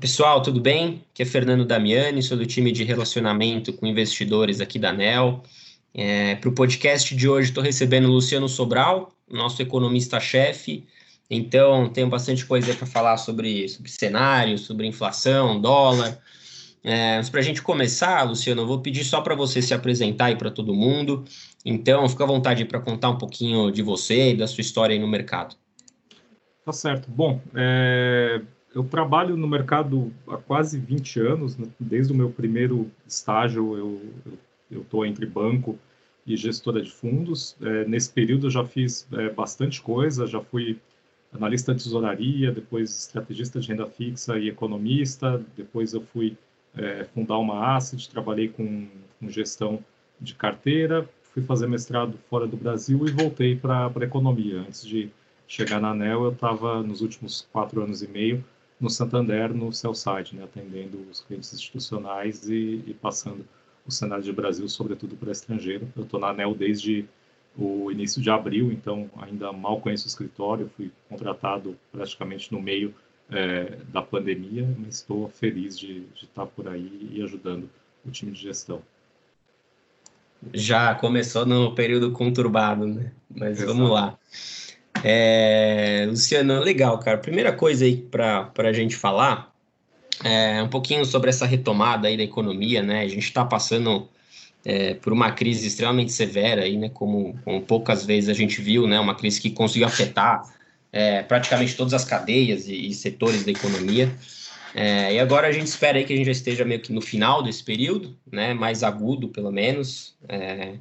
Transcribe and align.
Pessoal, 0.00 0.40
tudo 0.40 0.62
bem? 0.62 1.04
Aqui 1.12 1.22
é 1.22 1.26
Fernando 1.26 1.62
Damiani, 1.62 2.22
sou 2.22 2.34
do 2.34 2.46
time 2.46 2.72
de 2.72 2.84
relacionamento 2.84 3.70
com 3.70 3.86
investidores 3.86 4.58
aqui 4.58 4.78
da 4.78 4.88
ANEL. 4.88 5.42
É, 5.92 6.36
Para 6.36 6.48
o 6.48 6.54
podcast 6.54 7.14
de 7.14 7.28
hoje, 7.28 7.50
estou 7.50 7.62
recebendo 7.62 8.06
o 8.06 8.12
Luciano 8.12 8.48
Sobral, 8.48 9.12
nosso 9.30 9.60
economista-chefe. 9.60 10.86
Então, 11.28 11.90
tenho 11.90 12.08
bastante 12.08 12.46
coisa 12.46 12.72
para 12.72 12.86
falar 12.86 13.18
sobre, 13.18 13.68
sobre 13.68 13.90
cenário, 13.90 14.56
sobre 14.56 14.86
inflação, 14.86 15.60
dólar. 15.60 16.18
É, 16.82 17.18
mas 17.18 17.28
para 17.28 17.40
a 17.40 17.42
gente 17.42 17.60
começar, 17.60 18.22
Luciano, 18.22 18.62
eu 18.62 18.66
vou 18.66 18.80
pedir 18.80 19.04
só 19.04 19.20
para 19.20 19.34
você 19.34 19.60
se 19.60 19.74
apresentar 19.74 20.26
aí 20.26 20.36
para 20.36 20.50
todo 20.50 20.72
mundo. 20.72 21.26
Então, 21.62 22.08
fica 22.08 22.24
à 22.24 22.26
vontade 22.26 22.64
para 22.64 22.80
contar 22.80 23.10
um 23.10 23.18
pouquinho 23.18 23.70
de 23.70 23.82
você 23.82 24.30
e 24.30 24.34
da 24.34 24.46
sua 24.46 24.62
história 24.62 24.94
aí 24.94 24.98
no 24.98 25.06
mercado. 25.06 25.56
Tá 26.64 26.72
certo. 26.72 27.10
Bom, 27.10 27.38
é, 27.54 28.40
eu 28.74 28.84
trabalho 28.84 29.36
no 29.36 29.48
mercado 29.48 30.12
há 30.28 30.36
quase 30.36 30.78
20 30.78 31.20
anos, 31.20 31.56
né? 31.56 31.66
desde 31.78 32.12
o 32.12 32.16
meu 32.16 32.30
primeiro 32.30 32.90
estágio 33.06 33.76
eu 34.70 34.80
estou 34.82 35.04
entre 35.04 35.26
banco 35.26 35.78
e 36.26 36.36
gestora 36.36 36.80
de 36.80 36.90
fundos. 36.90 37.56
É, 37.60 37.84
nesse 37.86 38.10
período 38.10 38.46
eu 38.46 38.50
já 38.50 38.64
fiz 38.64 39.06
é, 39.12 39.28
bastante 39.30 39.82
coisa, 39.82 40.26
já 40.26 40.40
fui 40.40 40.78
analista 41.32 41.74
de 41.74 41.82
tesouraria, 41.82 42.52
depois 42.52 42.90
estrategista 42.96 43.60
de 43.60 43.68
renda 43.68 43.86
fixa 43.86 44.38
e 44.38 44.48
economista, 44.48 45.44
depois 45.56 45.92
eu 45.92 46.00
fui 46.00 46.36
é, 46.76 47.04
fundar 47.04 47.38
uma 47.38 47.76
asset, 47.76 48.08
trabalhei 48.08 48.48
com, 48.48 48.86
com, 49.18 49.28
gestão 49.28 49.84
de 50.20 50.34
carteira, 50.34 51.08
fui 51.22 51.42
fazer 51.42 51.66
mestrado 51.66 52.18
fora 52.28 52.46
do 52.46 52.56
Brasil 52.56 53.06
e 53.06 53.10
voltei 53.10 53.56
para 53.56 53.86
a 53.86 54.04
economia. 54.04 54.60
Antes 54.60 54.86
de 54.86 55.10
chegar 55.46 55.80
na 55.80 55.90
ANEL, 55.90 56.24
eu 56.24 56.32
estava 56.32 56.82
nos 56.82 57.00
últimos 57.00 57.48
quatro 57.52 57.82
anos 57.82 58.02
e 58.02 58.08
meio 58.08 58.44
no 58.80 58.88
Santander, 58.88 59.52
no 59.52 59.72
Cellside, 59.72 60.34
né, 60.34 60.44
atendendo 60.44 60.98
os 61.10 61.20
clientes 61.20 61.52
institucionais 61.52 62.48
e, 62.48 62.82
e 62.86 62.94
passando 62.94 63.44
o 63.86 63.90
cenário 63.90 64.24
de 64.24 64.32
Brasil, 64.32 64.68
sobretudo 64.68 65.16
para 65.16 65.30
estrangeiro. 65.30 65.88
Eu 65.96 66.04
estou 66.04 66.18
na 66.18 66.28
ANEL 66.28 66.54
desde 66.54 67.06
o 67.56 67.90
início 67.90 68.22
de 68.22 68.30
abril, 68.30 68.72
então 68.72 69.10
ainda 69.18 69.52
mal 69.52 69.80
conheço 69.80 70.06
o 70.06 70.08
escritório, 70.08 70.70
fui 70.76 70.90
contratado 71.08 71.76
praticamente 71.92 72.52
no 72.52 72.60
meio 72.60 72.94
é, 73.30 73.76
da 73.92 74.00
pandemia, 74.00 74.68
mas 74.78 74.96
estou 74.96 75.28
feliz 75.28 75.78
de, 75.78 76.00
de 76.00 76.24
estar 76.24 76.46
por 76.46 76.68
aí 76.68 77.10
e 77.12 77.22
ajudando 77.22 77.68
o 78.04 78.10
time 78.10 78.32
de 78.32 78.40
gestão. 78.40 78.80
Já 80.54 80.94
começou 80.94 81.44
no 81.44 81.74
período 81.74 82.12
conturbado, 82.12 82.86
né? 82.86 83.12
Mas 83.28 83.58
Exato. 83.58 83.74
vamos 83.74 83.90
lá. 83.90 84.18
É, 85.02 86.06
Luciano, 86.08 86.60
legal, 86.60 86.98
cara. 86.98 87.18
Primeira 87.18 87.52
coisa 87.52 87.84
aí 87.84 87.96
para 87.96 88.50
a 88.58 88.72
gente 88.72 88.96
falar 88.96 89.50
é 90.22 90.62
um 90.62 90.68
pouquinho 90.68 91.04
sobre 91.04 91.30
essa 91.30 91.46
retomada 91.46 92.08
aí 92.08 92.16
da 92.16 92.22
economia, 92.22 92.82
né? 92.82 93.00
A 93.02 93.08
gente 93.08 93.24
está 93.24 93.44
passando 93.44 94.08
é, 94.64 94.94
por 94.94 95.12
uma 95.12 95.32
crise 95.32 95.66
extremamente 95.66 96.12
severa 96.12 96.62
aí, 96.64 96.76
né? 96.76 96.90
Como, 96.90 97.38
como, 97.44 97.62
poucas 97.62 98.04
vezes 98.04 98.28
a 98.28 98.34
gente 98.34 98.60
viu, 98.60 98.86
né? 98.86 99.00
Uma 99.00 99.14
crise 99.14 99.40
que 99.40 99.50
conseguiu 99.50 99.86
afetar 99.86 100.42
é, 100.92 101.22
praticamente 101.22 101.74
todas 101.74 101.94
as 101.94 102.04
cadeias 102.04 102.68
e, 102.68 102.88
e 102.88 102.94
setores 102.94 103.44
da 103.44 103.50
economia. 103.50 104.12
É, 104.74 105.14
e 105.14 105.18
agora 105.18 105.48
a 105.48 105.52
gente 105.52 105.66
espera 105.66 105.98
aí 105.98 106.04
que 106.04 106.12
a 106.12 106.16
gente 106.16 106.26
já 106.26 106.32
esteja 106.32 106.64
meio 106.64 106.80
que 106.80 106.92
no 106.92 107.00
final 107.00 107.42
desse 107.42 107.64
período, 107.64 108.16
né? 108.30 108.52
Mais 108.52 108.82
agudo, 108.82 109.28
pelo 109.28 109.50
menos. 109.50 110.14
É, 110.28 110.74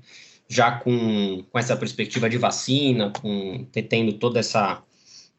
já 0.49 0.71
com, 0.71 1.43
com 1.51 1.59
essa 1.59 1.77
perspectiva 1.77 2.27
de 2.27 2.37
vacina, 2.37 3.11
com 3.21 3.65
tendo 3.87 4.13
toda 4.13 4.39
essa, 4.39 4.81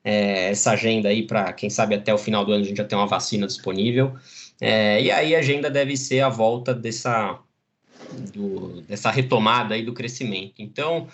é, 0.04 0.50
essa 0.50 0.70
agenda 0.70 1.08
aí 1.08 1.26
para, 1.26 1.52
quem 1.52 1.68
sabe, 1.68 1.96
até 1.96 2.14
o 2.14 2.18
final 2.18 2.44
do 2.44 2.52
ano 2.52 2.62
a 2.62 2.66
gente 2.66 2.76
já 2.76 2.84
ter 2.84 2.94
uma 2.94 3.08
vacina 3.08 3.46
disponível. 3.46 4.14
É, 4.60 5.02
e 5.02 5.10
aí 5.10 5.34
a 5.34 5.40
agenda 5.40 5.68
deve 5.68 5.96
ser 5.96 6.20
a 6.20 6.28
volta 6.28 6.72
dessa, 6.72 7.40
do, 8.32 8.82
dessa 8.82 9.10
retomada 9.10 9.74
aí 9.74 9.82
do 9.82 9.92
crescimento. 9.92 10.54
Então, 10.60 11.08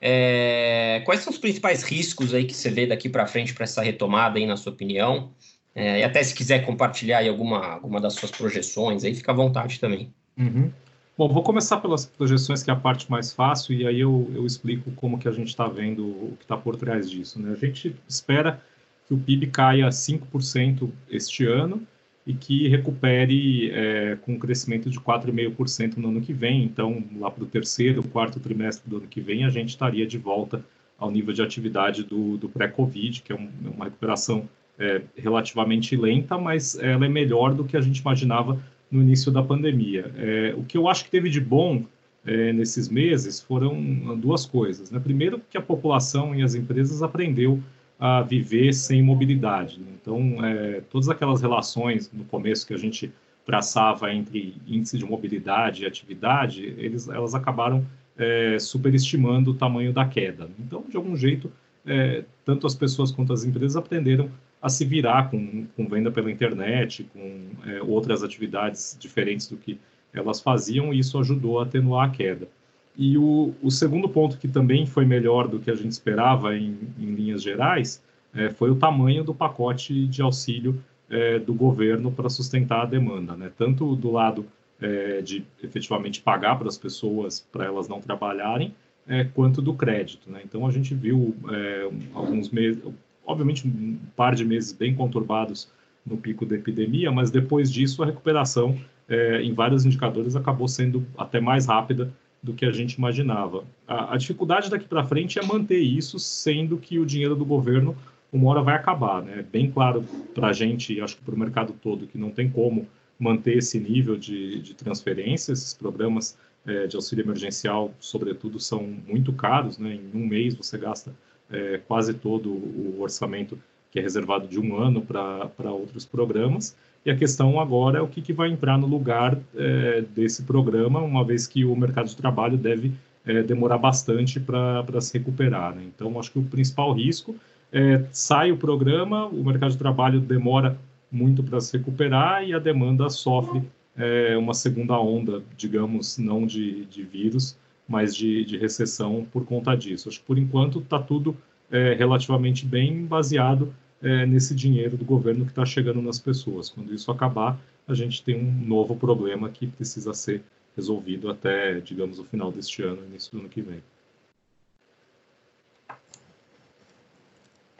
é, 0.00 1.00
quais 1.04 1.20
são 1.20 1.32
os 1.32 1.38
principais 1.38 1.84
riscos 1.84 2.34
aí 2.34 2.44
que 2.44 2.54
você 2.54 2.70
vê 2.70 2.86
daqui 2.86 3.08
para 3.08 3.26
frente 3.26 3.54
para 3.54 3.64
essa 3.64 3.82
retomada 3.82 4.38
aí, 4.38 4.46
na 4.46 4.56
sua 4.56 4.72
opinião? 4.72 5.30
É, 5.74 6.00
e 6.00 6.02
até 6.02 6.20
se 6.24 6.34
quiser 6.34 6.66
compartilhar 6.66 7.18
aí 7.18 7.28
alguma, 7.28 7.74
alguma 7.74 8.00
das 8.00 8.14
suas 8.14 8.32
projeções, 8.32 9.04
aí 9.04 9.14
fica 9.14 9.30
à 9.30 9.34
vontade 9.34 9.78
também. 9.78 10.12
Uhum. 10.36 10.72
Bom, 11.18 11.28
vou 11.28 11.42
começar 11.42 11.78
pelas 11.78 12.06
projeções, 12.06 12.62
que 12.62 12.70
é 12.70 12.72
a 12.72 12.76
parte 12.76 13.10
mais 13.10 13.32
fácil, 13.32 13.74
e 13.74 13.84
aí 13.84 13.98
eu, 13.98 14.30
eu 14.32 14.46
explico 14.46 14.92
como 14.92 15.18
que 15.18 15.26
a 15.26 15.32
gente 15.32 15.48
está 15.48 15.66
vendo 15.66 16.06
o 16.06 16.36
que 16.38 16.44
está 16.44 16.56
por 16.56 16.76
trás 16.76 17.10
disso. 17.10 17.42
Né? 17.42 17.50
A 17.50 17.56
gente 17.56 17.92
espera 18.08 18.62
que 19.04 19.12
o 19.12 19.18
PIB 19.18 19.48
caia 19.48 19.88
5% 19.88 20.88
este 21.10 21.44
ano 21.44 21.82
e 22.24 22.32
que 22.32 22.68
recupere 22.68 23.68
é, 23.72 24.16
com 24.22 24.34
um 24.34 24.38
crescimento 24.38 24.88
de 24.88 25.00
4,5% 25.00 25.96
no 25.96 26.10
ano 26.10 26.20
que 26.20 26.32
vem. 26.32 26.62
Então, 26.62 27.02
lá 27.16 27.32
para 27.32 27.42
o 27.42 27.48
terceiro, 27.48 28.00
quarto 28.04 28.38
trimestre 28.38 28.88
do 28.88 28.98
ano 28.98 29.08
que 29.08 29.20
vem, 29.20 29.44
a 29.44 29.50
gente 29.50 29.70
estaria 29.70 30.06
de 30.06 30.18
volta 30.18 30.64
ao 30.96 31.10
nível 31.10 31.34
de 31.34 31.42
atividade 31.42 32.04
do, 32.04 32.36
do 32.36 32.48
pré-Covid, 32.48 33.22
que 33.22 33.32
é 33.32 33.34
um, 33.34 33.50
uma 33.74 33.86
recuperação 33.86 34.48
é, 34.78 35.02
relativamente 35.16 35.96
lenta, 35.96 36.38
mas 36.38 36.78
ela 36.78 37.06
é 37.06 37.08
melhor 37.08 37.54
do 37.54 37.64
que 37.64 37.76
a 37.76 37.80
gente 37.80 37.98
imaginava 37.98 38.62
no 38.90 39.02
início 39.02 39.30
da 39.30 39.42
pandemia. 39.42 40.10
É, 40.16 40.54
o 40.56 40.64
que 40.64 40.76
eu 40.76 40.88
acho 40.88 41.04
que 41.04 41.10
teve 41.10 41.28
de 41.28 41.40
bom 41.40 41.84
é, 42.24 42.52
nesses 42.52 42.88
meses 42.88 43.40
foram 43.40 44.16
duas 44.16 44.44
coisas. 44.44 44.90
Né? 44.90 44.98
Primeiro, 44.98 45.40
que 45.50 45.56
a 45.56 45.62
população 45.62 46.34
e 46.34 46.42
as 46.42 46.54
empresas 46.54 47.02
aprendeu 47.02 47.62
a 47.98 48.22
viver 48.22 48.72
sem 48.72 49.02
mobilidade. 49.02 49.78
Né? 49.80 49.86
Então, 50.00 50.44
é, 50.44 50.82
todas 50.90 51.08
aquelas 51.08 51.40
relações 51.40 52.10
no 52.12 52.24
começo 52.24 52.66
que 52.66 52.74
a 52.74 52.78
gente 52.78 53.12
traçava 53.44 54.12
entre 54.12 54.56
índice 54.66 54.98
de 54.98 55.04
mobilidade 55.04 55.82
e 55.82 55.86
atividade, 55.86 56.74
eles, 56.76 57.08
elas 57.08 57.34
acabaram 57.34 57.84
é, 58.16 58.58
superestimando 58.58 59.52
o 59.52 59.54
tamanho 59.54 59.92
da 59.92 60.04
queda. 60.04 60.50
Então, 60.58 60.84
de 60.88 60.96
algum 60.96 61.16
jeito, 61.16 61.50
é, 61.86 62.24
tanto 62.44 62.66
as 62.66 62.74
pessoas 62.74 63.10
quanto 63.10 63.32
as 63.32 63.44
empresas 63.44 63.74
aprenderam 63.74 64.30
a 64.60 64.68
se 64.68 64.84
virar 64.84 65.30
com, 65.30 65.66
com 65.76 65.88
venda 65.88 66.10
pela 66.10 66.30
internet, 66.30 67.08
com 67.12 67.46
é, 67.66 67.82
outras 67.82 68.22
atividades 68.22 68.96
diferentes 68.98 69.48
do 69.48 69.56
que 69.56 69.78
elas 70.12 70.40
faziam, 70.40 70.92
e 70.92 70.98
isso 70.98 71.18
ajudou 71.18 71.60
a 71.60 71.62
atenuar 71.62 72.08
a 72.08 72.10
queda. 72.10 72.48
E 72.96 73.16
o, 73.16 73.54
o 73.62 73.70
segundo 73.70 74.08
ponto, 74.08 74.36
que 74.38 74.48
também 74.48 74.84
foi 74.84 75.04
melhor 75.04 75.46
do 75.46 75.60
que 75.60 75.70
a 75.70 75.74
gente 75.74 75.92
esperava 75.92 76.56
em, 76.56 76.76
em 76.98 77.14
linhas 77.14 77.42
gerais, 77.42 78.02
é, 78.34 78.50
foi 78.50 78.70
o 78.70 78.76
tamanho 78.76 79.22
do 79.22 79.34
pacote 79.34 80.06
de 80.06 80.20
auxílio 80.20 80.82
é, 81.08 81.38
do 81.38 81.54
governo 81.54 82.10
para 82.10 82.28
sustentar 82.28 82.82
a 82.82 82.84
demanda, 82.84 83.36
né? 83.36 83.50
tanto 83.56 83.94
do 83.94 84.10
lado 84.10 84.44
é, 84.80 85.22
de 85.22 85.44
efetivamente 85.62 86.20
pagar 86.20 86.58
para 86.58 86.68
as 86.68 86.76
pessoas 86.76 87.46
para 87.52 87.64
elas 87.64 87.88
não 87.88 88.00
trabalharem, 88.00 88.74
é, 89.06 89.24
quanto 89.24 89.62
do 89.62 89.74
crédito. 89.74 90.30
Né? 90.30 90.42
Então 90.44 90.66
a 90.66 90.70
gente 90.70 90.94
viu 90.94 91.34
é, 91.50 91.88
alguns 92.12 92.50
meses, 92.50 92.82
obviamente 93.28 93.68
um 93.68 93.98
par 94.16 94.34
de 94.34 94.44
meses 94.44 94.72
bem 94.72 94.94
conturbados 94.94 95.68
no 96.04 96.16
pico 96.16 96.46
da 96.46 96.56
epidemia, 96.56 97.12
mas 97.12 97.30
depois 97.30 97.70
disso 97.70 98.02
a 98.02 98.06
recuperação 98.06 98.76
é, 99.06 99.42
em 99.42 99.52
vários 99.52 99.84
indicadores 99.84 100.34
acabou 100.34 100.66
sendo 100.66 101.06
até 101.16 101.38
mais 101.40 101.66
rápida 101.66 102.10
do 102.42 102.54
que 102.54 102.64
a 102.64 102.72
gente 102.72 102.94
imaginava. 102.94 103.64
A, 103.86 104.14
a 104.14 104.16
dificuldade 104.16 104.70
daqui 104.70 104.88
para 104.88 105.04
frente 105.04 105.38
é 105.38 105.44
manter 105.44 105.78
isso, 105.78 106.18
sendo 106.18 106.78
que 106.78 106.98
o 106.98 107.04
dinheiro 107.04 107.36
do 107.36 107.44
governo 107.44 107.94
uma 108.32 108.50
hora 108.50 108.62
vai 108.62 108.74
acabar. 108.74 109.22
Né? 109.22 109.40
É 109.40 109.42
bem 109.42 109.70
claro 109.70 110.04
para 110.34 110.48
a 110.48 110.52
gente, 110.52 111.00
acho 111.00 111.16
que 111.16 111.22
para 111.22 111.34
o 111.34 111.38
mercado 111.38 111.74
todo, 111.82 112.06
que 112.06 112.18
não 112.18 112.30
tem 112.30 112.48
como 112.48 112.86
manter 113.18 113.58
esse 113.58 113.78
nível 113.78 114.16
de, 114.16 114.60
de 114.60 114.74
transferência. 114.74 115.52
Esses 115.52 115.74
programas 115.74 116.38
é, 116.66 116.86
de 116.86 116.96
auxílio 116.96 117.24
emergencial, 117.24 117.92
sobretudo, 117.98 118.60
são 118.60 118.82
muito 119.06 119.32
caros. 119.32 119.78
Né? 119.78 119.94
Em 119.94 120.16
um 120.16 120.26
mês 120.26 120.54
você 120.54 120.78
gasta 120.78 121.12
é, 121.50 121.80
quase 121.86 122.14
todo 122.14 122.50
o 122.50 122.96
orçamento 123.00 123.58
que 123.90 123.98
é 123.98 124.02
reservado 124.02 124.46
de 124.46 124.60
um 124.60 124.76
ano 124.76 125.00
para 125.00 125.72
outros 125.72 126.04
programas. 126.04 126.76
E 127.04 127.10
a 127.10 127.16
questão 127.16 127.58
agora 127.58 127.98
é 127.98 128.02
o 128.02 128.08
que, 128.08 128.20
que 128.20 128.32
vai 128.32 128.50
entrar 128.50 128.76
no 128.76 128.86
lugar 128.86 129.38
é, 129.56 130.02
desse 130.14 130.42
programa, 130.42 131.00
uma 131.00 131.24
vez 131.24 131.46
que 131.46 131.64
o 131.64 131.74
mercado 131.74 132.08
de 132.08 132.16
trabalho 132.16 132.56
deve 132.56 132.92
é, 133.24 133.42
demorar 133.42 133.78
bastante 133.78 134.38
para 134.38 135.00
se 135.00 135.16
recuperar. 135.16 135.74
Né? 135.74 135.84
Então, 135.86 136.18
acho 136.18 136.32
que 136.32 136.38
o 136.38 136.44
principal 136.44 136.92
risco 136.92 137.34
é 137.72 138.04
sai 138.12 138.50
o 138.50 138.56
programa, 138.56 139.26
o 139.26 139.44
mercado 139.44 139.72
de 139.72 139.78
trabalho 139.78 140.20
demora 140.20 140.78
muito 141.10 141.42
para 141.42 141.60
se 141.60 141.76
recuperar 141.76 142.46
e 142.46 142.52
a 142.52 142.58
demanda 142.58 143.08
sofre 143.08 143.62
é, 143.96 144.36
uma 144.36 144.54
segunda 144.54 144.98
onda, 144.98 145.42
digamos, 145.56 146.18
não 146.18 146.46
de, 146.46 146.84
de 146.86 147.02
vírus, 147.02 147.56
mais 147.88 148.14
de, 148.14 148.44
de 148.44 148.58
recessão 148.58 149.26
por 149.32 149.44
conta 149.46 149.74
disso. 149.74 150.08
Acho 150.08 150.20
que, 150.20 150.26
por 150.26 150.38
enquanto, 150.38 150.80
está 150.80 150.98
tudo 150.98 151.36
é, 151.70 151.94
relativamente 151.94 152.66
bem 152.66 153.04
baseado 153.04 153.74
é, 154.02 154.26
nesse 154.26 154.54
dinheiro 154.54 154.96
do 154.96 155.04
governo 155.04 155.44
que 155.44 155.50
está 155.50 155.64
chegando 155.64 156.02
nas 156.02 156.18
pessoas. 156.18 156.68
Quando 156.68 156.94
isso 156.94 157.10
acabar, 157.10 157.58
a 157.86 157.94
gente 157.94 158.22
tem 158.22 158.36
um 158.36 158.66
novo 158.66 158.94
problema 158.94 159.48
que 159.48 159.66
precisa 159.66 160.12
ser 160.12 160.42
resolvido 160.76 161.30
até, 161.30 161.80
digamos, 161.80 162.18
o 162.18 162.24
final 162.24 162.52
deste 162.52 162.82
ano, 162.82 163.04
início 163.06 163.32
do 163.32 163.40
ano 163.40 163.48
que 163.48 163.62
vem. 163.62 163.82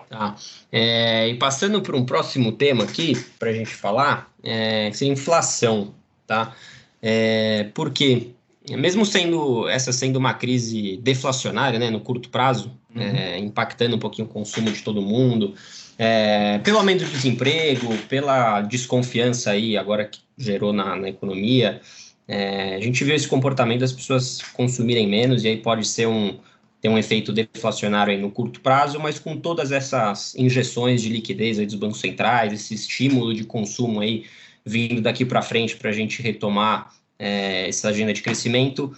Tá. 0.09 0.35
É, 0.73 1.29
e 1.29 1.37
passando 1.37 1.83
para 1.83 1.95
um 1.95 2.05
próximo 2.05 2.53
tema 2.53 2.85
aqui, 2.85 3.13
para 3.39 3.51
a 3.51 3.53
gente 3.53 3.75
falar, 3.75 4.33
é, 4.43 4.91
que 4.91 5.05
é 5.05 5.09
inflação, 5.09 5.95
tá? 6.27 6.57
É, 7.01 7.71
porque, 7.75 8.31
mesmo 8.77 9.05
sendo 9.07 9.69
essa 9.69 9.93
sendo 9.93 10.17
uma 10.17 10.35
crise 10.35 10.97
deflacionária, 10.99 11.79
né, 11.79 11.91
no 11.91 12.01
curto 12.01 12.29
prazo, 12.29 12.73
uhum. 12.95 13.03
é, 13.03 13.39
impactando 13.39 13.97
um 13.97 13.99
pouquinho 13.99 14.27
o 14.27 14.31
consumo 14.31 14.71
de 14.71 14.83
todo 14.83 15.01
mundo, 15.01 15.55
é, 15.99 16.59
pelo 16.59 16.79
aumento 16.79 17.05
do 17.05 17.11
desemprego, 17.11 17.97
pela 18.09 18.61
desconfiança 18.61 19.51
aí 19.51 19.77
agora 19.77 20.05
que 20.05 20.21
gerou 20.37 20.73
na, 20.73 20.95
na 20.95 21.09
economia, 21.09 21.81
é, 22.27 22.77
a 22.77 22.81
gente 22.81 23.03
viu 23.03 23.15
esse 23.15 23.27
comportamento 23.27 23.81
das 23.81 23.93
pessoas 23.93 24.41
consumirem 24.53 25.09
menos 25.09 25.45
e 25.45 25.49
aí 25.49 25.57
pode 25.57 25.87
ser 25.87 26.07
um 26.07 26.39
tem 26.81 26.91
um 26.91 26.99
efeito 26.99 27.33
deflacionário 27.33 28.13
aí 28.13 28.21
no 28.21 28.31
curto 28.31 28.61
prazo, 28.61 29.01
mas 29.01 29.19
com 29.19 29.37
todas 29.37 29.73
essas 29.73 30.35
injeções 30.37 31.03
de 31.03 31.09
liquidez 31.09 31.59
aí 31.59 31.67
dos 31.67 31.75
bancos 31.75 31.99
centrais, 31.99 32.53
esse 32.53 32.73
estímulo 32.73 33.35
de 33.35 33.43
consumo 33.43 34.01
aí 34.01 34.27
vindo 34.65 35.01
daqui 35.01 35.25
para 35.25 35.43
frente 35.43 35.77
para 35.77 35.91
a 35.91 35.93
gente 35.93 36.23
retomar 36.23 36.93
é, 37.19 37.69
essa 37.69 37.89
agenda 37.89 38.13
de 38.13 38.23
crescimento, 38.23 38.95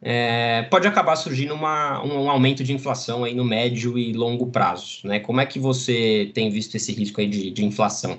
é, 0.00 0.62
pode 0.70 0.86
acabar 0.86 1.16
surgindo 1.16 1.54
uma, 1.54 2.04
um 2.04 2.30
aumento 2.30 2.62
de 2.62 2.72
inflação 2.72 3.24
aí 3.24 3.34
no 3.34 3.44
médio 3.44 3.98
e 3.98 4.12
longo 4.12 4.46
prazo. 4.46 5.00
Né? 5.04 5.18
Como 5.18 5.40
é 5.40 5.46
que 5.46 5.58
você 5.58 6.30
tem 6.34 6.50
visto 6.50 6.76
esse 6.76 6.92
risco 6.92 7.20
aí 7.20 7.26
de, 7.26 7.50
de 7.50 7.64
inflação? 7.64 8.18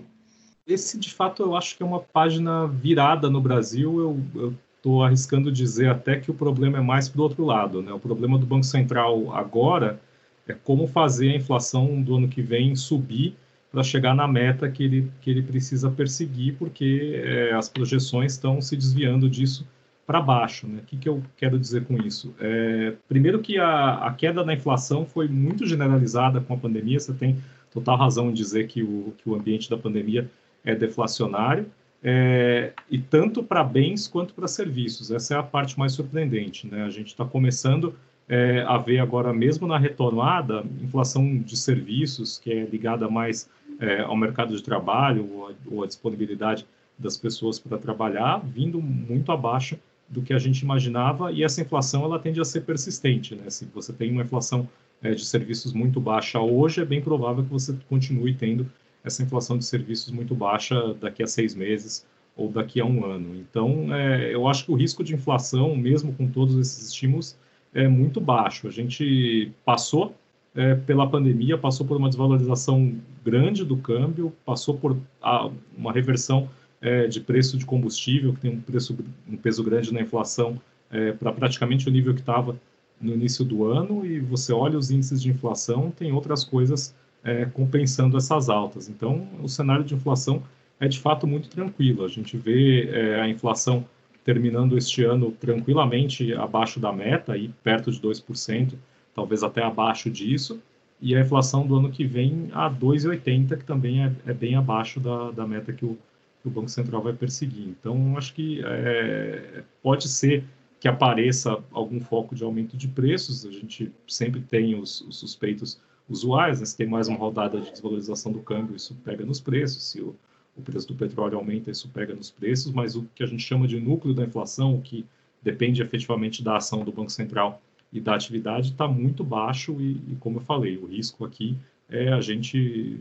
Esse, 0.68 1.00
de 1.00 1.12
fato, 1.12 1.42
eu 1.42 1.56
acho 1.56 1.78
que 1.78 1.84
é 1.84 1.86
uma 1.86 2.00
página 2.00 2.68
virada 2.68 3.30
no 3.30 3.42
Brasil. 3.42 4.00
Eu, 4.36 4.54
estou 4.80 5.04
arriscando 5.04 5.52
dizer 5.52 5.90
até 5.90 6.18
que 6.18 6.32
o 6.32 6.34
problema 6.34 6.78
é 6.78 6.82
mais 6.82 7.10
do 7.10 7.22
outro 7.22 7.46
lado. 7.46 7.82
Né? 7.82 7.92
O 7.92 8.00
problema 8.00 8.38
do 8.38 8.46
Banco 8.46 8.66
Central 8.66 9.34
agora 9.36 10.00
é 10.48 10.54
como 10.54 10.88
fazer 10.88 11.32
a 11.32 11.36
inflação 11.36 12.02
do 12.02 12.16
ano 12.16 12.28
que 12.28 12.42
vem 12.42 12.76
subir 12.76 13.36
para 13.72 13.84
chegar 13.84 14.16
na 14.16 14.28
meta 14.28 14.70
que 14.70 14.84
ele, 14.84 15.12
que 15.22 15.30
ele 15.30 15.44
precisa 15.44 15.90
perseguir, 15.90 16.56
porque 16.58 17.22
é, 17.24 17.54
as 17.54 17.70
projeções 17.70 18.34
estão 18.34 18.60
se 18.62 18.76
desviando 18.76 19.30
disso 19.30 19.68
para 20.08 20.20
baixo. 20.20 20.68
Né? 20.68 20.80
O 20.82 20.86
que, 20.86 20.98
que 20.98 21.08
eu 21.08 21.22
quero 21.38 21.60
dizer 21.60 21.86
com 21.86 21.96
isso? 21.98 22.34
É, 22.40 22.94
primeiro 23.08 23.40
que 23.40 23.60
a, 23.60 24.08
a 24.08 24.14
queda 24.14 24.44
da 24.44 24.54
inflação 24.54 25.06
foi 25.06 25.28
muito 25.28 25.68
generalizada 25.68 26.42
com 26.42 26.54
a 26.56 26.58
pandemia, 26.58 27.00
você 27.00 27.14
tem 27.14 27.38
total 27.72 27.96
razão 27.96 28.30
em 28.30 28.34
dizer 28.34 28.68
que 28.68 28.82
o, 28.82 29.14
que 29.18 29.30
o 29.30 29.36
ambiente 29.36 29.70
da 29.70 29.78
pandemia 29.78 30.30
é 30.66 30.74
deflacionário, 30.74 31.68
é, 32.02 32.74
e 32.90 32.98
tanto 32.98 33.44
para 33.44 33.64
bens 33.64 34.08
quanto 34.08 34.34
para 34.34 34.48
serviços. 34.48 35.12
Essa 35.12 35.36
é 35.36 35.38
a 35.38 35.44
parte 35.44 35.78
mais 35.78 35.92
surpreendente. 35.92 36.66
Né? 36.66 36.84
A 36.84 36.90
gente 36.90 37.08
está 37.08 37.26
começando 37.26 37.94
é, 38.30 38.62
a 38.62 38.78
ver 38.78 39.00
agora, 39.00 39.34
mesmo 39.34 39.68
na 39.68 39.78
retomada, 39.78 40.64
inflação 40.80 41.40
de 41.40 41.58
serviços, 41.58 42.38
que 42.38 42.52
é 42.52 42.64
ligada 42.64 43.10
mais 43.10 43.50
é, 43.80 44.02
ao 44.02 44.16
mercado 44.16 44.56
de 44.56 44.62
trabalho 44.62 45.28
ou, 45.34 45.52
ou 45.72 45.84
à 45.84 45.88
disponibilidade 45.88 46.66
das 46.98 47.18
pessoas 47.18 47.58
para 47.58 47.78
trabalhar, 47.78 48.38
vindo 48.46 48.80
muito 48.80 49.32
abaixo 49.32 49.80
do 50.08 50.22
que 50.22 50.34
a 50.34 50.40
gente 50.40 50.60
imaginava, 50.60 51.32
e 51.32 51.44
essa 51.44 51.62
inflação 51.62 52.04
ela 52.04 52.20
tende 52.20 52.40
a 52.40 52.46
ser 52.46 52.62
persistente. 52.62 53.36
Né? 53.36 53.50
Se 53.50 53.66
você 53.66 53.92
tem 53.92 54.12
uma 54.12 54.22
inflação 54.22 54.68
é, 55.02 55.12
de 55.12 55.26
serviços 55.26 55.74
muito 55.74 56.00
baixa 56.00 56.40
hoje, 56.40 56.82
é 56.82 56.86
bem 56.86 57.02
provável 57.02 57.44
que 57.44 57.50
você 57.50 57.76
continue 57.88 58.34
tendo 58.36 58.70
essa 59.04 59.24
inflação 59.24 59.58
de 59.58 59.66
serviços 59.66 60.12
muito 60.12 60.36
baixa 60.36 60.94
daqui 60.96 61.24
a 61.24 61.28
seis 61.28 61.56
meses 61.56 62.06
ou 62.36 62.50
daqui 62.50 62.80
a 62.80 62.86
um 62.86 63.06
ano. 63.06 63.36
Então, 63.36 63.94
é, 63.94 64.34
eu 64.34 64.48
acho 64.48 64.66
que 64.66 64.72
o 64.72 64.76
risco 64.76 65.04
de 65.04 65.16
inflação, 65.16 65.76
mesmo 65.76 66.14
com 66.14 66.28
todos 66.28 66.58
esses 66.58 66.90
estímulos, 66.90 67.38
é 67.74 67.88
muito 67.88 68.20
baixo. 68.20 68.68
A 68.68 68.72
gente 68.72 69.52
passou 69.64 70.16
é, 70.56 70.76
pela 70.76 71.08
pandemia, 71.08 71.58
passou 71.58 71.86
por 71.86 71.98
uma 71.98 72.10
desvalorização 72.10 72.96
grande 73.24 73.64
do 73.64 73.78
câmbio, 73.78 74.34
passou 74.46 74.78
por 74.78 74.98
a, 75.22 75.50
uma 75.78 75.92
reversão 75.92 76.50
é, 76.82 77.08
de 77.08 77.20
preço 77.20 77.58
de 77.58 77.66
combustível, 77.66 78.34
que 78.34 78.42
tem 78.42 78.52
um, 78.52 78.62
preço, 78.62 78.98
um 79.28 79.38
peso 79.38 79.64
grande 79.64 79.94
na 79.94 80.02
inflação, 80.02 80.60
é, 80.90 81.12
para 81.12 81.32
praticamente 81.32 81.88
o 81.88 81.92
nível 81.92 82.14
que 82.14 82.22
estava 82.22 82.56
no 83.00 83.14
início 83.14 83.46
do 83.46 83.66
ano, 83.66 84.06
e 84.06 84.20
você 84.20 84.52
olha 84.52 84.78
os 84.78 84.92
índices 84.92 85.22
de 85.22 85.30
inflação, 85.30 85.92
tem 85.92 86.12
outras 86.12 86.44
coisas 86.44 86.94
é, 87.24 87.46
compensando 87.46 88.18
essas 88.18 88.50
altas. 88.50 88.90
Então, 88.90 89.28
o 89.42 89.48
cenário 89.48 89.84
de 89.84 89.94
inflação 89.94 90.42
é 90.80 90.88
de 90.88 91.00
fato 91.00 91.28
muito 91.28 91.50
tranquilo. 91.50 92.04
A 92.04 92.08
gente 92.08 92.38
vê 92.38 92.90
é, 92.90 93.22
a 93.22 93.30
inflação 93.30 93.86
terminando 94.24 94.78
este 94.78 95.04
ano 95.04 95.32
tranquilamente 95.32 96.34
abaixo 96.34 96.80
da 96.80 96.92
meta, 96.92 97.34
aí 97.34 97.50
perto 97.64 97.92
de 97.92 98.00
2%, 98.00 98.74
talvez 99.14 99.44
até 99.44 99.64
abaixo 99.64 100.10
disso, 100.10 100.62
e 101.02 101.16
a 101.16 101.22
inflação 101.22 101.66
do 101.66 101.76
ano 101.76 101.90
que 101.90 102.06
vem 102.06 102.50
a 102.52 102.70
2,80%, 102.70 103.58
que 103.58 103.64
também 103.64 104.04
é, 104.04 104.12
é, 104.26 104.34
bem 104.34 104.56
abaixo 104.56 105.00
da, 105.00 105.32
da 105.32 105.48
meta 105.48 105.72
que 105.72 105.86
o, 105.86 105.98
que 106.42 106.48
o, 106.48 106.52
Banco 106.52 106.70
Central 106.70 107.02
vai 107.02 107.14
perseguir. 107.14 107.68
Então, 107.68 108.18
acho 108.18 108.34
que 108.34 108.62
é, 108.64 109.64
pode 109.82 110.08
ser 110.08 110.44
que 110.80 110.88
apareça 110.88 111.58
algum 111.72 112.00
foco 112.00 112.36
de 112.36 112.44
aumento 112.44 112.78
de 112.78 112.88
preços, 112.88 113.46
a 113.46 113.52
gente 113.52 113.92
sempre 114.08 114.42
tem 114.42 114.80
os, 114.80 115.02
os 115.02 115.20
suspeitos 115.20 115.80
usuais, 116.10 116.60
né? 116.60 116.66
se 116.66 116.76
tem 116.76 116.88
mais 116.88 117.08
uma 117.08 117.18
rodada 117.18 117.60
de 117.60 117.72
desvalorização 117.72 118.32
do 118.32 118.40
câmbio, 118.40 118.76
isso 118.76 118.96
pega 119.04 119.26
nos 119.26 119.40
preços, 119.40 119.84
se 119.84 120.02
o, 120.02 120.16
o 120.56 120.62
preço 120.62 120.88
do 120.88 120.96
petróleo 120.96 121.38
aumenta, 121.38 121.72
isso 121.72 121.90
pega 121.90 122.14
nos 122.14 122.30
preços, 122.30 122.72
mas 122.72 122.96
o 122.96 123.08
que 123.16 123.24
a 123.24 123.26
gente 123.26 123.44
chama 123.44 123.68
de 123.68 123.80
núcleo 123.80 124.14
da 124.14 124.24
inflação, 124.24 124.76
o 124.76 124.82
que 124.82 125.06
depende 125.42 125.82
efetivamente 125.82 126.44
da 126.44 126.58
ação 126.58 126.84
do 126.84 126.92
Banco 126.92 127.12
Central 127.12 127.62
e 127.92 128.00
da 128.00 128.16
atividade, 128.16 128.72
está 128.72 128.88
muito 128.88 129.24
baixo 129.24 129.80
e, 129.80 129.94
e, 130.12 130.18
como 130.20 130.38
eu 130.38 130.42
falei, 130.42 130.78
o 130.78 130.86
risco 130.86 131.26
aqui 131.26 131.58
é 131.90 132.12
a 132.12 132.22
gente 132.22 133.00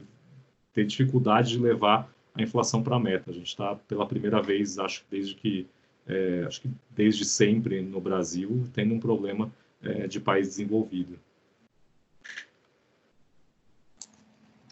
ter 0.73 0.87
dificuldade 0.87 1.51
de 1.51 1.59
levar 1.59 2.09
a 2.35 2.43
inflação 2.43 2.83
para 2.83 2.97
a 2.97 3.01
meta. 3.01 3.31
A 3.31 3.35
gente 3.35 3.49
está 3.49 3.75
pela 3.75 4.07
primeira 4.07 4.41
vez, 4.41 4.79
acho 4.79 5.01
que 5.01 5.07
desde 5.11 5.35
que 5.35 5.67
é, 6.07 6.45
acho 6.47 6.63
que 6.63 6.71
desde 6.91 7.25
sempre 7.25 7.83
no 7.83 8.01
Brasil, 8.01 8.67
tendo 8.73 8.95
um 8.95 9.01
problema 9.01 9.51
é, 9.83 10.07
de 10.07 10.19
país 10.19 10.49
desenvolvido. 10.49 11.19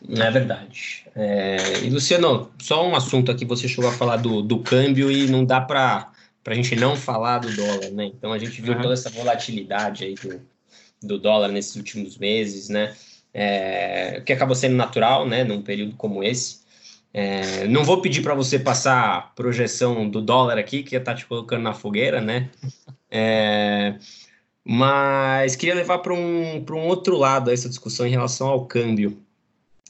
É 0.09 0.31
verdade. 0.31 1.05
É, 1.15 1.57
e 1.83 1.91
Luciano, 1.91 2.51
só 2.61 2.87
um 2.87 2.95
assunto 2.95 3.31
aqui, 3.31 3.45
você 3.45 3.67
chegou 3.67 3.89
a 3.89 3.93
falar 3.93 4.17
do, 4.17 4.43
do 4.43 4.61
câmbio 4.61 5.11
e 5.11 5.27
não 5.27 5.45
dá 5.45 5.61
para 5.61 6.13
a 6.45 6.55
gente 6.55 6.77
não 6.77 6.97
falar 6.97 7.39
do 7.39 7.55
dólar, 7.55 7.91
né? 7.91 8.07
Então 8.07 8.33
a 8.33 8.39
gente 8.39 8.61
viu 8.61 8.75
uhum. 8.75 8.83
toda 8.83 8.95
essa 8.95 9.11
volatilidade 9.11 10.05
aí 10.05 10.15
do, 10.15 10.41
do 11.03 11.19
dólar 11.19 11.49
nesses 11.49 11.75
últimos 11.77 12.19
meses, 12.19 12.69
né? 12.69 12.95
É, 13.33 14.23
que 14.25 14.33
acabou 14.33 14.55
sendo 14.55 14.77
natural, 14.77 15.27
né? 15.27 15.45
Num 15.45 15.63
período 15.63 15.97
como 15.97 16.23
esse. 16.23 16.65
É, 17.13 17.67
não 17.67 17.83
vou 17.83 18.03
pedir 18.03 18.23
para 18.23 18.35
você 18.35 18.59
passar 18.59 19.17
a 19.17 19.21
projeção 19.23 20.09
do 20.09 20.21
dólar 20.21 20.59
aqui, 20.59 20.83
que 20.83 20.95
ia 20.95 20.99
estar 20.99 21.13
tá 21.13 21.19
te 21.19 21.25
colocando 21.27 21.63
na 21.63 21.73
fogueira, 21.73 22.21
né? 22.21 22.51
É, 23.11 23.95
mas 24.63 25.57
queria 25.57 25.75
levar 25.75 25.99
para 25.99 26.13
um, 26.13 26.65
um 26.69 26.87
outro 26.87 27.17
lado 27.17 27.51
essa 27.51 27.69
discussão 27.69 28.07
em 28.07 28.11
relação 28.11 28.49
ao 28.49 28.67
câmbio. 28.67 29.26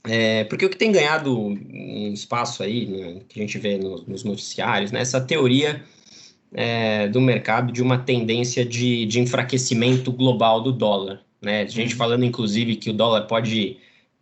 É, 0.09 0.45
porque 0.45 0.65
o 0.65 0.71
que 0.71 0.77
tem 0.77 0.93
ganhado 0.93 1.37
um 1.37 2.13
espaço 2.13 2.63
aí, 2.63 2.87
né, 2.87 3.21
que 3.29 3.41
a 3.41 3.43
gente 3.43 3.59
vê 3.59 3.77
no, 3.77 4.03
nos 4.07 4.23
noticiários, 4.23 4.93
né, 4.93 5.01
essa 5.01 5.21
teoria 5.21 5.83
é, 6.53 7.09
do 7.09 7.21
mercado 7.21 7.73
de 7.73 7.83
uma 7.83 7.99
tendência 7.99 8.65
de, 8.65 9.05
de 9.07 9.21
enfraquecimento 9.21 10.13
global 10.13 10.61
do 10.61 10.73
dólar. 10.73 11.21
Né? 11.43 11.63
A 11.63 11.67
gente 11.67 11.93
uhum. 11.93 11.99
falando, 11.99 12.25
inclusive, 12.25 12.77
que 12.77 12.91
o 12.91 12.93
dólar 12.93 13.23
pode 13.23 13.79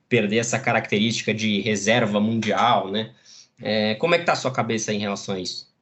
perder 0.08 0.38
essa 0.38 0.58
característica 0.58 1.32
de 1.34 1.60
reserva 1.60 2.18
mundial. 2.20 2.90
Né? 2.90 3.10
É, 3.60 3.94
como 3.96 4.14
é 4.14 4.18
que 4.18 4.22
está 4.22 4.32
a 4.32 4.36
sua 4.36 4.50
cabeça 4.50 4.92
em 4.92 4.98
relação 4.98 5.34
a 5.34 5.40
isso? 5.40 5.72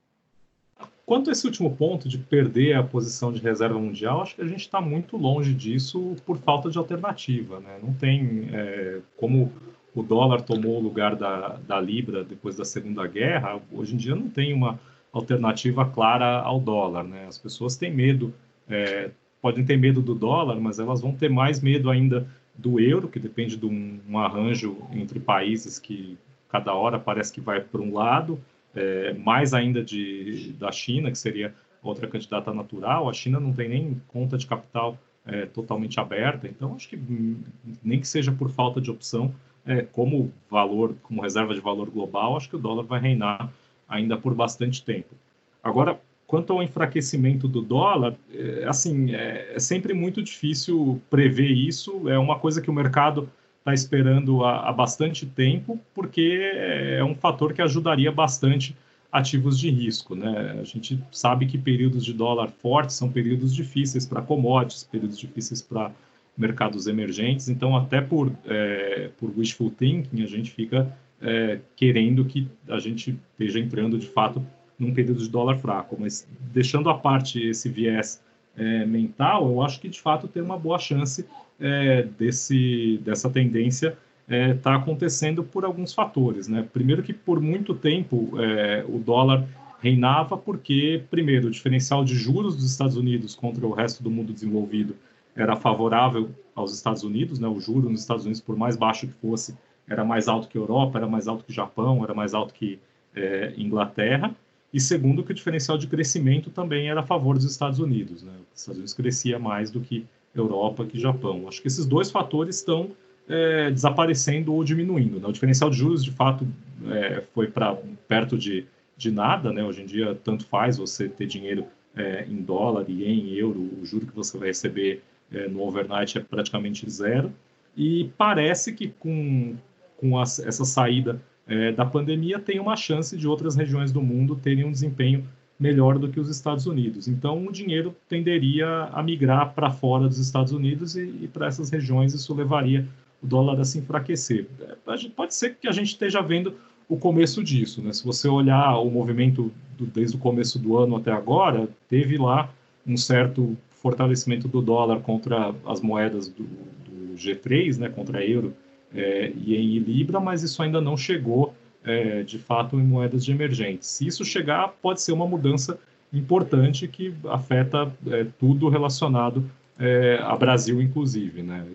Quanto 1.04 1.30
a 1.30 1.32
esse 1.32 1.44
último 1.46 1.74
ponto 1.76 2.08
de 2.08 2.16
perder 2.16 2.74
a 2.76 2.82
posição 2.82 3.32
de 3.32 3.40
reserva 3.40 3.78
mundial, 3.78 4.22
acho 4.22 4.36
que 4.36 4.42
a 4.42 4.46
gente 4.46 4.60
está 4.60 4.80
muito 4.80 5.16
longe 5.16 5.52
disso 5.52 6.16
por 6.24 6.38
falta 6.38 6.70
de 6.70 6.78
alternativa. 6.78 7.60
Né? 7.60 7.78
Não 7.82 7.92
tem 7.92 8.48
é, 8.52 9.00
como 9.16 9.52
o 9.94 10.02
dólar 10.02 10.42
tomou 10.42 10.78
o 10.78 10.82
lugar 10.82 11.14
da, 11.14 11.58
da 11.66 11.80
libra 11.80 12.24
depois 12.24 12.56
da 12.56 12.64
Segunda 12.64 13.06
Guerra, 13.06 13.60
hoje 13.70 13.94
em 13.94 13.98
dia 13.98 14.14
não 14.14 14.28
tem 14.28 14.52
uma 14.52 14.78
alternativa 15.12 15.84
clara 15.84 16.40
ao 16.40 16.58
dólar. 16.58 17.04
Né? 17.04 17.26
As 17.26 17.36
pessoas 17.36 17.76
têm 17.76 17.92
medo, 17.92 18.32
é, 18.68 19.10
podem 19.40 19.64
ter 19.64 19.76
medo 19.76 20.00
do 20.00 20.14
dólar, 20.14 20.58
mas 20.58 20.78
elas 20.78 21.00
vão 21.00 21.14
ter 21.14 21.28
mais 21.28 21.60
medo 21.60 21.90
ainda 21.90 22.26
do 22.56 22.80
euro, 22.80 23.08
que 23.08 23.18
depende 23.18 23.56
de 23.56 23.66
um, 23.66 24.00
um 24.08 24.18
arranjo 24.18 24.78
entre 24.92 25.20
países 25.20 25.78
que 25.78 26.16
cada 26.48 26.74
hora 26.74 26.98
parece 26.98 27.32
que 27.32 27.40
vai 27.40 27.60
para 27.60 27.80
um 27.80 27.94
lado, 27.94 28.38
é, 28.74 29.12
mais 29.14 29.52
ainda 29.52 29.82
de, 29.82 30.52
da 30.58 30.72
China, 30.72 31.10
que 31.10 31.18
seria 31.18 31.54
outra 31.82 32.06
candidata 32.06 32.52
natural. 32.52 33.08
A 33.08 33.12
China 33.12 33.40
não 33.40 33.52
tem 33.52 33.68
nem 33.68 34.00
conta 34.08 34.38
de 34.38 34.46
capital 34.46 34.98
é, 35.26 35.46
totalmente 35.46 36.00
aberta, 36.00 36.46
então 36.46 36.74
acho 36.74 36.88
que 36.88 36.96
hum, 36.96 37.40
nem 37.82 38.00
que 38.00 38.08
seja 38.08 38.32
por 38.32 38.50
falta 38.50 38.80
de 38.80 38.90
opção, 38.90 39.34
é, 39.66 39.82
como 39.82 40.32
valor, 40.50 40.94
como 41.02 41.22
reserva 41.22 41.54
de 41.54 41.60
valor 41.60 41.90
global, 41.90 42.36
acho 42.36 42.48
que 42.48 42.56
o 42.56 42.58
dólar 42.58 42.84
vai 42.84 43.00
reinar 43.00 43.50
ainda 43.88 44.16
por 44.16 44.34
bastante 44.34 44.84
tempo. 44.84 45.14
Agora, 45.62 46.00
quanto 46.26 46.52
ao 46.52 46.62
enfraquecimento 46.62 47.46
do 47.46 47.60
dólar, 47.60 48.14
é, 48.32 48.64
assim, 48.66 49.14
é, 49.14 49.52
é, 49.54 49.58
sempre 49.58 49.92
muito 49.92 50.22
difícil 50.22 51.00
prever 51.10 51.50
isso. 51.50 52.08
É 52.08 52.18
uma 52.18 52.38
coisa 52.38 52.60
que 52.60 52.70
o 52.70 52.72
mercado 52.72 53.28
está 53.58 53.72
esperando 53.72 54.44
há, 54.44 54.68
há, 54.68 54.72
bastante 54.72 55.26
tempo, 55.26 55.78
porque 55.94 56.40
é 56.52 57.04
um 57.04 57.14
fator 57.14 57.52
que 57.52 57.62
ajudaria 57.62 58.10
bastante 58.10 58.74
ativos 59.12 59.58
de 59.58 59.70
risco. 59.70 60.16
Né? 60.16 60.58
A 60.58 60.64
gente 60.64 60.98
sabe 61.12 61.46
que 61.46 61.58
períodos 61.58 62.04
de 62.04 62.12
dólar 62.12 62.50
forte 62.50 62.92
são 62.92 63.12
períodos 63.12 63.54
difíceis 63.54 64.06
para 64.06 64.22
commodities, 64.22 64.82
períodos 64.84 65.18
difíceis 65.18 65.60
para 65.62 65.92
mercados 66.36 66.86
emergentes, 66.86 67.48
então 67.48 67.76
até 67.76 68.00
por, 68.00 68.32
é, 68.46 69.10
por 69.18 69.30
wishful 69.36 69.70
thinking 69.70 70.22
a 70.22 70.26
gente 70.26 70.50
fica 70.50 70.96
é, 71.20 71.60
querendo 71.76 72.24
que 72.24 72.48
a 72.68 72.78
gente 72.78 73.18
esteja 73.32 73.60
entrando 73.60 73.98
de 73.98 74.06
fato 74.06 74.44
num 74.78 74.92
período 74.92 75.22
de 75.22 75.28
dólar 75.28 75.58
fraco, 75.58 75.96
mas 75.98 76.26
deixando 76.52 76.88
à 76.90 76.94
parte 76.94 77.40
esse 77.40 77.68
viés 77.68 78.22
é, 78.56 78.84
mental, 78.84 79.48
eu 79.48 79.62
acho 79.62 79.80
que 79.80 79.88
de 79.88 80.00
fato 80.00 80.26
tem 80.26 80.42
uma 80.42 80.58
boa 80.58 80.78
chance 80.78 81.24
é, 81.60 82.02
desse, 82.18 82.98
dessa 83.04 83.30
tendência 83.30 83.96
está 84.28 84.72
é, 84.72 84.76
acontecendo 84.76 85.42
por 85.44 85.64
alguns 85.64 85.92
fatores. 85.92 86.48
Né? 86.48 86.66
Primeiro 86.72 87.02
que 87.02 87.12
por 87.12 87.40
muito 87.40 87.74
tempo 87.74 88.32
é, 88.40 88.84
o 88.88 88.98
dólar 88.98 89.46
reinava 89.80 90.36
porque, 90.36 91.02
primeiro, 91.10 91.48
o 91.48 91.50
diferencial 91.50 92.04
de 92.04 92.14
juros 92.14 92.54
dos 92.54 92.70
Estados 92.70 92.96
Unidos 92.96 93.34
contra 93.34 93.66
o 93.66 93.72
resto 93.72 94.02
do 94.02 94.10
mundo 94.10 94.32
desenvolvido 94.32 94.94
era 95.34 95.56
favorável 95.56 96.30
aos 96.54 96.74
Estados 96.74 97.02
Unidos, 97.02 97.38
né? 97.38 97.48
o 97.48 97.58
juro 97.58 97.88
nos 97.88 98.00
Estados 98.00 98.24
Unidos, 98.24 98.40
por 98.40 98.56
mais 98.56 98.76
baixo 98.76 99.06
que 99.06 99.14
fosse, 99.14 99.56
era 99.88 100.04
mais 100.04 100.28
alto 100.28 100.48
que 100.48 100.56
Europa, 100.56 100.98
era 100.98 101.06
mais 101.06 101.26
alto 101.26 101.44
que 101.44 101.52
Japão, 101.52 102.04
era 102.04 102.14
mais 102.14 102.34
alto 102.34 102.54
que 102.54 102.78
é, 103.14 103.52
Inglaterra, 103.56 104.34
e 104.72 104.80
segundo, 104.80 105.22
que 105.22 105.32
o 105.32 105.34
diferencial 105.34 105.76
de 105.76 105.86
crescimento 105.86 106.50
também 106.50 106.88
era 106.88 107.00
a 107.00 107.02
favor 107.02 107.36
dos 107.36 107.44
Estados 107.44 107.78
Unidos. 107.78 108.22
Né? 108.22 108.32
Os 108.54 108.60
Estados 108.60 108.78
Unidos 108.78 108.94
crescia 108.94 109.38
mais 109.38 109.70
do 109.70 109.80
que 109.80 110.06
Europa, 110.34 110.86
que 110.86 110.98
Japão. 110.98 111.46
Acho 111.46 111.60
que 111.60 111.68
esses 111.68 111.84
dois 111.84 112.10
fatores 112.10 112.56
estão 112.56 112.90
é, 113.28 113.70
desaparecendo 113.70 114.54
ou 114.54 114.64
diminuindo. 114.64 115.20
Né? 115.20 115.28
O 115.28 115.32
diferencial 115.32 115.68
de 115.68 115.76
juros, 115.76 116.02
de 116.02 116.10
fato, 116.10 116.46
é, 116.90 117.22
foi 117.34 117.48
para 117.48 117.76
perto 118.08 118.38
de, 118.38 118.64
de 118.96 119.10
nada. 119.10 119.52
Né? 119.52 119.62
Hoje 119.62 119.82
em 119.82 119.86
dia, 119.86 120.18
tanto 120.24 120.46
faz 120.46 120.78
você 120.78 121.06
ter 121.06 121.26
dinheiro 121.26 121.66
é, 121.94 122.24
em 122.26 122.36
dólar 122.36 122.86
e 122.88 123.04
em 123.04 123.34
euro, 123.34 123.60
o 123.78 123.84
juro 123.84 124.06
que 124.06 124.14
você 124.14 124.38
vai 124.38 124.48
receber 124.48 125.02
é, 125.32 125.48
no 125.48 125.62
overnight 125.62 126.18
é 126.18 126.20
praticamente 126.20 126.88
zero. 126.88 127.32
E 127.76 128.10
parece 128.16 128.72
que 128.72 128.88
com, 128.88 129.54
com 129.96 130.18
a, 130.18 130.22
essa 130.22 130.64
saída 130.64 131.20
é, 131.46 131.72
da 131.72 131.84
pandemia 131.84 132.38
tem 132.38 132.60
uma 132.60 132.76
chance 132.76 133.16
de 133.16 133.26
outras 133.26 133.56
regiões 133.56 133.92
do 133.92 134.02
mundo 134.02 134.36
terem 134.36 134.64
um 134.64 134.70
desempenho 134.70 135.26
melhor 135.58 135.98
do 135.98 136.08
que 136.08 136.18
os 136.18 136.28
Estados 136.28 136.66
Unidos. 136.66 137.06
Então, 137.06 137.46
o 137.46 137.52
dinheiro 137.52 137.94
tenderia 138.08 138.90
a 138.92 139.02
migrar 139.02 139.54
para 139.54 139.70
fora 139.70 140.08
dos 140.08 140.18
Estados 140.18 140.52
Unidos 140.52 140.96
e, 140.96 141.02
e 141.22 141.28
para 141.28 141.46
essas 141.46 141.70
regiões 141.70 142.12
isso 142.14 142.34
levaria 142.34 142.86
o 143.22 143.26
dólar 143.26 143.60
a 143.60 143.64
se 143.64 143.78
enfraquecer. 143.78 144.46
É, 144.60 145.08
pode 145.14 145.34
ser 145.34 145.56
que 145.56 145.68
a 145.68 145.72
gente 145.72 145.88
esteja 145.88 146.20
vendo 146.20 146.54
o 146.88 146.96
começo 146.96 147.42
disso. 147.42 147.80
Né? 147.80 147.92
Se 147.92 148.04
você 148.04 148.28
olhar 148.28 148.76
o 148.78 148.90
movimento 148.90 149.52
do, 149.78 149.86
desde 149.86 150.16
o 150.16 150.18
começo 150.18 150.58
do 150.58 150.76
ano 150.76 150.96
até 150.96 151.12
agora, 151.12 151.68
teve 151.88 152.18
lá 152.18 152.50
um 152.86 152.96
certo 152.96 153.56
fortalecimento 153.82 154.46
do 154.46 154.62
dólar 154.62 155.00
contra 155.00 155.52
as 155.66 155.80
moedas 155.80 156.28
do, 156.28 156.44
do 156.44 157.16
G3, 157.16 157.78
né, 157.78 157.88
contra 157.88 158.24
euro 158.24 158.54
é, 158.94 159.32
e 159.36 159.56
em 159.56 159.78
Libra, 159.78 160.20
mas 160.20 160.42
isso 160.42 160.62
ainda 160.62 160.80
não 160.80 160.96
chegou 160.96 161.52
é, 161.84 162.22
de 162.22 162.38
fato 162.38 162.78
em 162.78 162.84
moedas 162.84 163.24
de 163.24 163.32
emergentes. 163.32 163.88
Se 163.88 164.06
isso 164.06 164.24
chegar, 164.24 164.68
pode 164.80 165.02
ser 165.02 165.10
uma 165.10 165.26
mudança 165.26 165.78
importante 166.12 166.86
que 166.86 167.12
afeta 167.24 167.92
é, 168.06 168.24
tudo 168.38 168.68
relacionado 168.68 169.50
é, 169.78 170.18
a 170.22 170.36
Brasil, 170.36 170.80
inclusive. 170.80 171.42
Né? 171.42 171.66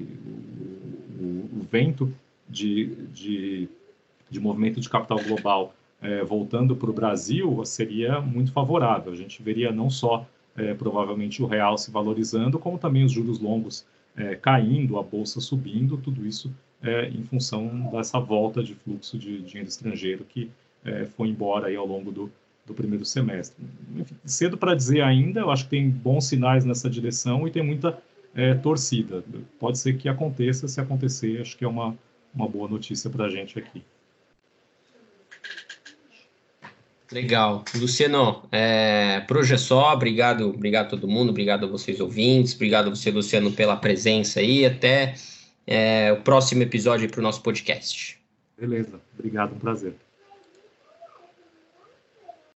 O, 1.19 1.23
o, 1.23 1.49
o 1.59 1.67
vento 1.69 2.13
de, 2.47 2.95
de, 3.13 3.67
de, 4.29 4.39
movimento 4.39 4.79
de 4.79 4.87
capital 4.87 5.19
global 5.27 5.73
é, 6.01 6.23
voltando 6.23 6.73
para 6.75 6.89
o 6.89 6.93
Brasil 6.93 7.65
seria 7.65 8.21
muito 8.21 8.53
favorável. 8.53 9.11
A 9.11 9.15
gente 9.15 9.43
veria 9.43 9.71
não 9.73 9.89
só 9.89 10.25
é, 10.57 10.73
provavelmente 10.73 11.41
o 11.41 11.45
real 11.45 11.77
se 11.77 11.91
valorizando, 11.91 12.57
como 12.57 12.77
também 12.77 13.05
os 13.05 13.11
juros 13.11 13.39
longos 13.39 13.85
é, 14.17 14.35
caindo, 14.35 14.97
a 14.97 15.03
bolsa 15.03 15.39
subindo, 15.39 15.97
tudo 15.97 16.25
isso 16.25 16.51
é, 16.81 17.07
em 17.07 17.23
função 17.23 17.89
dessa 17.91 18.19
volta 18.19 18.63
de 18.63 18.73
fluxo 18.73 19.17
de 19.17 19.39
dinheiro 19.39 19.69
estrangeiro 19.69 20.25
que 20.27 20.49
é, 20.83 21.05
foi 21.05 21.29
embora 21.29 21.67
aí 21.67 21.75
ao 21.75 21.85
longo 21.85 22.11
do, 22.11 22.31
do 22.65 22.73
primeiro 22.73 23.05
semestre. 23.05 23.63
Enfim, 23.95 24.15
cedo 24.25 24.57
para 24.57 24.75
dizer 24.75 25.01
ainda, 25.01 25.41
eu 25.41 25.51
acho 25.51 25.65
que 25.65 25.69
tem 25.69 25.89
bons 25.89 26.25
sinais 26.25 26.65
nessa 26.65 26.89
direção 26.89 27.47
e 27.47 27.51
tem 27.51 27.63
muita 27.63 27.97
é, 28.35 28.53
torcida. 28.53 29.23
Pode 29.59 29.77
ser 29.77 29.97
que 29.97 30.09
aconteça, 30.09 30.67
se 30.67 30.81
acontecer, 30.81 31.41
acho 31.41 31.57
que 31.57 31.65
é 31.65 31.67
uma, 31.67 31.95
uma 32.33 32.47
boa 32.47 32.67
notícia 32.67 33.09
para 33.09 33.25
a 33.25 33.29
gente 33.29 33.57
aqui. 33.59 33.83
Legal. 37.11 37.63
Luciano, 37.75 38.43
é, 38.51 39.25
só, 39.57 39.93
obrigado, 39.93 40.49
obrigado 40.49 40.87
a 40.87 40.89
todo 40.89 41.07
mundo, 41.07 41.29
obrigado 41.29 41.65
a 41.65 41.69
vocês 41.69 41.99
ouvintes, 41.99 42.53
obrigado 42.53 42.87
a 42.87 42.89
você, 42.89 43.11
Luciano, 43.11 43.51
pela 43.51 43.77
presença 43.77 44.39
aí. 44.39 44.65
Até 44.65 45.15
é, 45.65 46.11
o 46.11 46.21
próximo 46.21 46.63
episódio 46.63 47.09
para 47.09 47.19
o 47.19 47.23
nosso 47.23 47.41
podcast. 47.41 48.19
Beleza, 48.59 48.99
obrigado, 49.17 49.53
um 49.53 49.59
prazer. 49.59 49.93